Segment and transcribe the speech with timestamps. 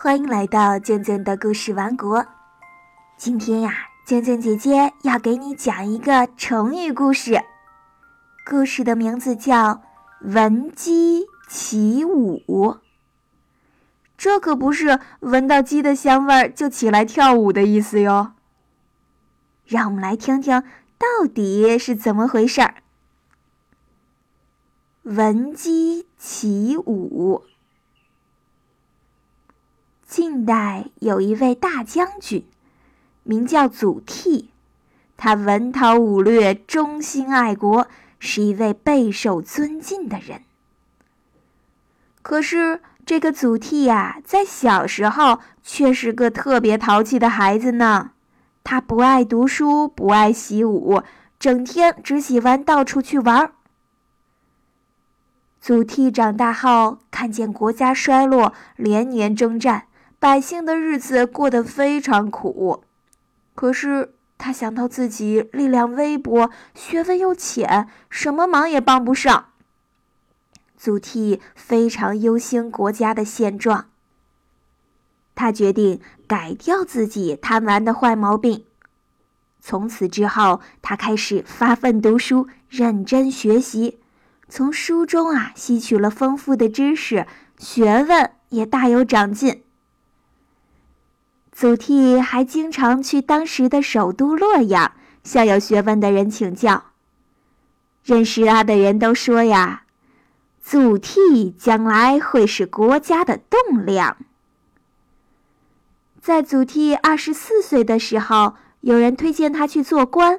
[0.00, 2.24] 欢迎来到静静的故事王国。
[3.16, 7.42] 今天呀，静静姐姐要给你讲一个成语故事，
[8.48, 9.74] 故事的名字叫
[10.20, 12.40] 《闻鸡起舞》。
[14.16, 18.34] 这可不是闻到鸡的香味儿就起来跳舞的意思哟。
[19.66, 20.62] 让我们来听听
[20.96, 22.74] 到底是怎么回事儿。
[25.02, 27.42] 闻鸡起舞。
[30.20, 32.44] 晋代有一位大将军，
[33.22, 34.46] 名叫祖逖，
[35.16, 37.86] 他文韬武略，忠心爱国，
[38.18, 40.42] 是一位备受尊敬的人。
[42.20, 48.10] 可是，这个祖逖呀，在小时候却是个特别淘气的孩子呢。
[48.64, 51.00] 他不爱读书，不爱习武，
[51.38, 53.52] 整天只喜欢到处去玩。
[55.60, 59.84] 祖逖长大后，看见国家衰落，连年征战。
[60.20, 62.82] 百姓的日子过得非常苦，
[63.54, 69.46] 可是他想到自己力量微薄，学问又浅，什么忙也帮不上。
[70.76, 73.86] 祖逖非常忧心国家的现状，
[75.36, 78.64] 他决定改掉自己贪玩的坏毛病。
[79.60, 84.00] 从此之后，他开始发奋读书，认真学习，
[84.48, 89.62] 从书中啊吸取了丰富的知识，学问也大有长进。
[91.58, 94.92] 祖逖还经常去当时的首都洛阳
[95.24, 96.84] 向有学问的人请教。
[98.04, 99.82] 认识他的人都说呀
[100.62, 104.16] ：“祖逖将来会是国家的栋梁。”
[106.22, 110.38] 在祖逖二十四岁的时候，有人推荐他去做官，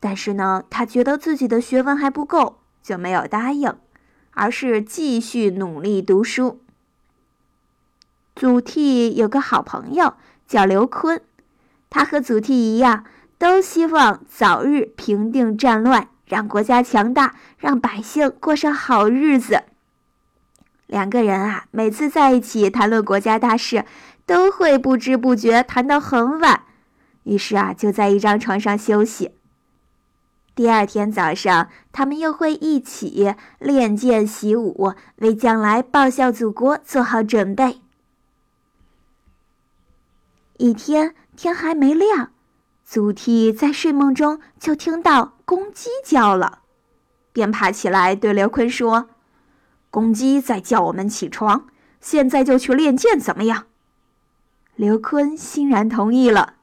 [0.00, 3.72] 但是呢，他觉得自己的学问还不够，就没有答应，
[4.32, 6.63] 而是继续努力读书。
[8.44, 11.20] 祖逖有个好朋友叫刘琨，
[11.88, 13.06] 他和祖逖一样，
[13.38, 19.62] 都希望早日平定战乱，让国家强大，让百姓过上好日子。
[20.86, 23.86] 两个人啊，每次在一起谈论国家大事，
[24.26, 26.64] 都会不知不觉谈到很晚，
[27.22, 29.30] 于是啊，就在一张床上休息。
[30.54, 37.80] 第二天早上，他们又会一起练剑习武，为将来报效祖国做好准备。
[40.64, 42.30] 一天天还没亮，
[42.86, 46.60] 祖逖在睡梦中就听到公鸡叫了，
[47.34, 49.10] 便爬起来对刘琨说
[49.90, 51.66] ：“公鸡在叫我们起床，
[52.00, 53.64] 现在就去练剑，怎么样？”
[54.74, 56.54] 刘琨欣然同意了。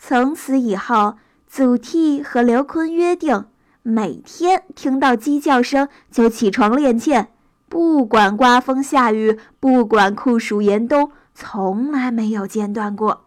[0.00, 3.44] 从此以后，祖逖和刘琨约定，
[3.84, 7.28] 每天听到鸡叫声就起床练剑，
[7.68, 11.12] 不管刮风下雨，不管酷暑严冬。
[11.38, 13.26] 从来没有间断过。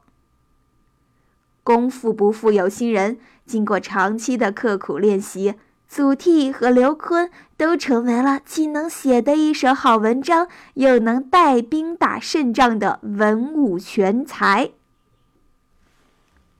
[1.63, 5.53] 功夫不负有心人，经过长期的刻苦练习，
[5.87, 14.71] 祖逖和刘琨都成为了既能写得一手好文章，又能带兵打胜仗的文武全才。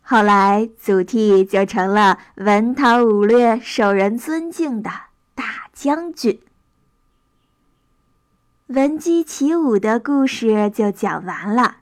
[0.03, 4.91] 后来，祖逖就成了文韬武略、受人尊敬的
[5.33, 6.39] 大将军。
[8.69, 11.77] 闻鸡起舞的故事就讲完了。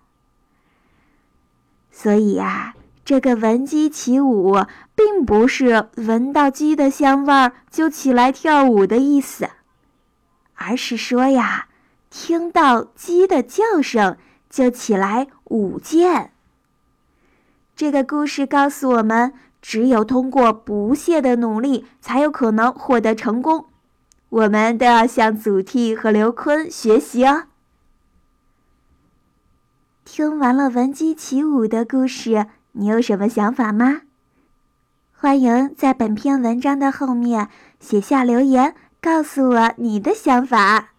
[1.92, 4.56] 所以呀，这个闻鸡起舞，
[4.96, 9.50] 并不是闻到鸡的香味儿就起来跳舞的意思，
[10.56, 11.68] 而是说呀，
[12.10, 14.16] 听到鸡的叫声
[14.50, 16.32] 就起来舞剑。
[17.76, 23.67] 这个故事告诉我们，只有通过不懈的努力，才有可能获得成功。
[24.30, 27.46] 我们都要向祖逖和刘琨学习哦。
[30.04, 34.02] 听完了闻鸡起舞的故事，你有什么想法吗？
[35.20, 37.50] 欢迎在本篇文章的后面
[37.80, 40.90] 写下留言，告诉我你的想法。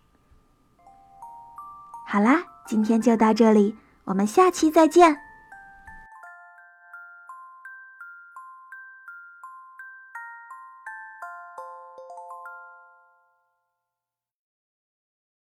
[2.06, 5.27] 好啦，今天就到这里，我们下期再见。